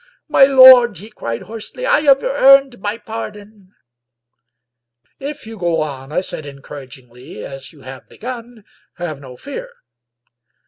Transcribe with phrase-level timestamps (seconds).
[0.37, 3.69] "My lord," he cried hoarsely," I have earned my pardon!""
[5.31, 9.69] If you go on," I said encouragingly," as you have be gun, have no fear."